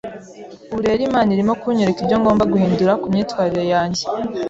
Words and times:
Ubu 0.71 0.81
rero 0.87 1.01
Imana 1.09 1.29
irimo 1.35 1.53
kunyereka 1.61 1.99
ibyo 2.01 2.17
ngomba 2.21 2.43
guhindura 2.51 2.93
ku 3.01 3.07
myitwarire 3.13 3.63
yanjye, 3.73 4.03